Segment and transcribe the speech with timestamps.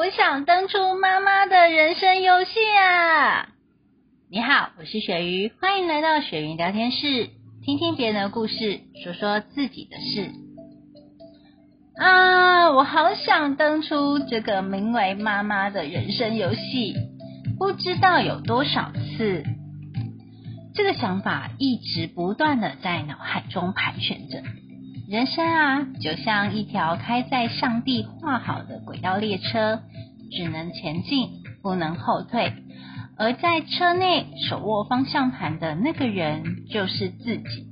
[0.00, 3.50] 我想登出妈妈的人生游戏啊！
[4.30, 7.28] 你好，我是鳕鱼，欢迎来到鳕鱼聊天室，
[7.62, 10.30] 听听别人的故事，说说自己的事。
[11.98, 16.94] 啊，我好想登出这个名为妈妈的人生游戏，
[17.58, 19.44] 不知道有多少次，
[20.74, 24.42] 这个想法一直不断的在脑海中盘旋着。
[25.10, 29.80] 人生啊，就像一条开在上帝画好的轨道列车，
[30.30, 31.30] 只能前进，
[31.64, 32.52] 不能后退。
[33.18, 37.66] 而在车内手握方向盘的那个人，就是自己。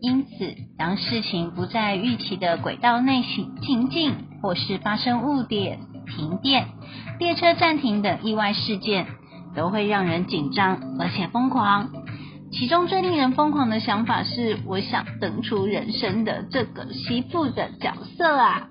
[0.00, 6.68] 因此，当事情不在预期的轨道内行行进，或是发生误点、停电、
[7.18, 9.06] 列车暂停等意外事件，
[9.54, 11.90] 都会让人紧张而且疯狂。
[12.52, 18.68] 其中最令人疯狂的想法是，我想登出人生的这个媳妇的角色啊！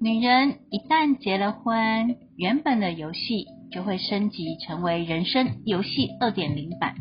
[0.00, 6.96] 女人一旦结了婚，原本的游戏就会升级成为人生游戏二点零版。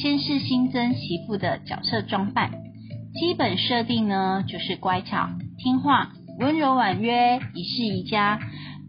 [0.00, 2.52] 先是新增媳妇的角色装扮，
[3.18, 8.38] 基本设定呢就是乖巧、听话、温柔婉约、一世一家。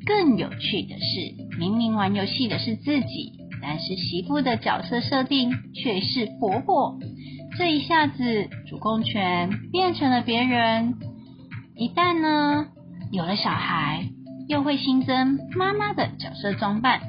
[0.06, 3.37] 更有趣的是，明明玩游戏的是自己。
[3.70, 6.98] 但是媳妇的角色设定却是婆婆，
[7.58, 10.96] 这一下子主控权变成了别人。
[11.76, 12.68] 一旦呢
[13.12, 14.08] 有了小孩，
[14.48, 17.02] 又会新增妈妈的角色装扮。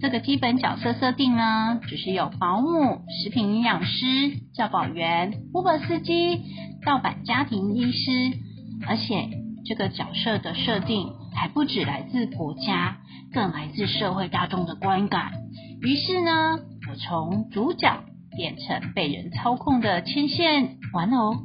[0.00, 4.06] 这个基本角色设定呢，只是有保姆、食品营养师、
[4.54, 6.42] 教保员、Uber 司机、
[6.86, 8.38] 盗版家庭医师，
[8.86, 9.30] 而且
[9.66, 12.98] 这个角色的设定还不止来自国家，
[13.32, 15.32] 更来自社会大众的观感。
[15.80, 16.58] 于是呢，
[16.90, 18.02] 我从主角
[18.36, 21.36] 变成被人操控的牵线玩偶，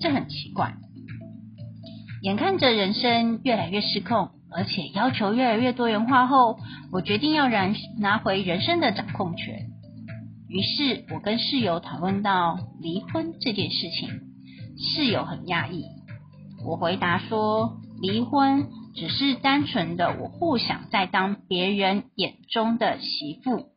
[0.00, 0.74] 这很奇怪。
[2.22, 6.58] 眼看着人生越来越失控，而且要求越来越多元化后，
[6.92, 9.66] 我决定要拿拿回人生的掌控权。
[10.48, 14.08] 于是我跟室友讨论到离婚这件事情，
[14.78, 15.84] 室友很讶异。
[16.64, 18.66] 我回答说，离婚。
[18.94, 23.70] 只是单纯的，我不想再当别人眼中的媳妇。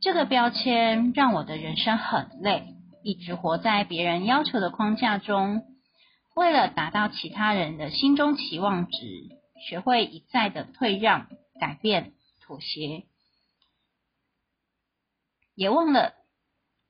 [0.00, 5.62] 这个标签让我的人生很累，一直活在别人要求的框架中。
[6.34, 8.98] 为了达到其他人的心中期望值，
[9.68, 11.28] 学会一再的退让、
[11.60, 12.12] 改变、
[12.42, 13.04] 妥协，
[15.54, 16.12] 也忘了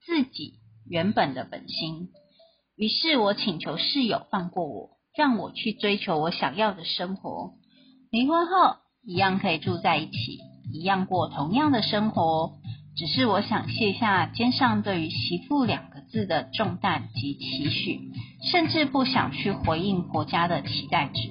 [0.05, 0.55] 自己
[0.89, 2.09] 原本的本心。
[2.75, 7.53] 于是我请求室友放过我，让我去追求我想要的生活。
[8.17, 10.39] 离婚后一样可以住在一起，
[10.73, 12.53] 一样过同样的生活，
[12.97, 18.01] 只是我想卸下肩上对于媳妇两个字的重担及期许，
[18.51, 21.29] 甚至不想去回应婆家的期待值。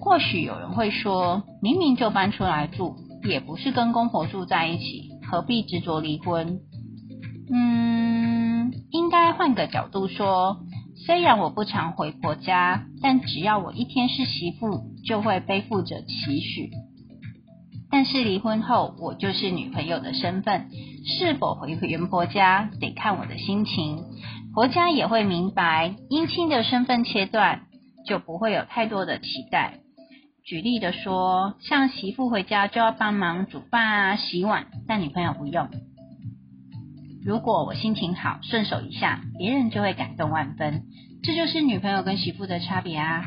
[0.00, 6.60] 或许有人会说，明明就搬出来住，也不是跟公婆住在一起，何必执着离婚？
[7.52, 10.58] 嗯，应该换个角度说。
[10.96, 16.70] 虽然我不常回婆家，但只要我一天是媳妇，就会背负着期许。
[17.90, 20.68] 但是离婚后，我就是女朋友的身份，
[21.04, 24.04] 是否回原婆家得看我的心情。
[24.54, 27.62] 婆家也会明白，姻亲的身份切断，
[28.06, 29.80] 就不会有太多的期待。
[30.44, 35.68] 举例的说，像媳妇回家就要帮忙煮饭啊、洗碗，但女朋友不用。
[37.24, 40.82] 如果我心情好，顺手一下，别人就会感动万分。
[41.22, 43.24] 这就是女朋友跟媳妇的差别啊！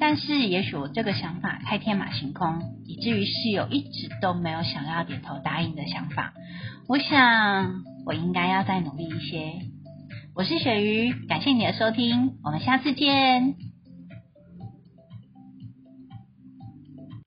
[0.00, 6.32] 但是，也许我这个想法太天马行空，以至于室友一直都没有想要点头答应的想法。
[6.88, 9.52] 我想，我应该要再努力一些。
[10.34, 13.71] 我是鳕鱼，感谢你的收听，我们下次见。